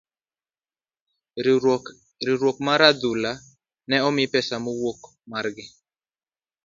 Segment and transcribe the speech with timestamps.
[2.23, 3.43] riwruok mar adhula no
[3.89, 4.99] ne omi pesa maok
[5.31, 5.65] margi.